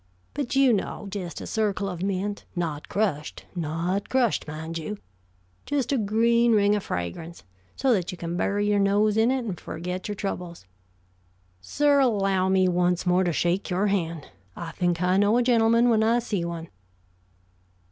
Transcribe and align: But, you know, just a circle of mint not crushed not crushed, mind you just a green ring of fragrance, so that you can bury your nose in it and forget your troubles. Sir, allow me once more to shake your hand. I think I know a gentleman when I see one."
But, 0.33 0.55
you 0.55 0.73
know, 0.73 1.05
just 1.11 1.41
a 1.41 1.45
circle 1.45 1.87
of 1.87 2.01
mint 2.01 2.43
not 2.55 2.89
crushed 2.89 3.45
not 3.55 4.09
crushed, 4.09 4.47
mind 4.47 4.79
you 4.79 4.97
just 5.67 5.91
a 5.91 5.97
green 5.99 6.53
ring 6.53 6.73
of 6.73 6.81
fragrance, 6.85 7.43
so 7.75 7.93
that 7.93 8.11
you 8.11 8.17
can 8.17 8.35
bury 8.35 8.67
your 8.67 8.79
nose 8.79 9.15
in 9.15 9.29
it 9.29 9.45
and 9.45 9.59
forget 9.61 10.07
your 10.07 10.15
troubles. 10.15 10.65
Sir, 11.59 11.99
allow 11.99 12.49
me 12.49 12.67
once 12.67 13.05
more 13.05 13.23
to 13.23 13.31
shake 13.31 13.69
your 13.69 13.85
hand. 13.93 14.31
I 14.55 14.71
think 14.71 15.03
I 15.03 15.17
know 15.17 15.37
a 15.37 15.43
gentleman 15.43 15.87
when 15.87 16.01
I 16.01 16.17
see 16.17 16.43
one." 16.45 16.69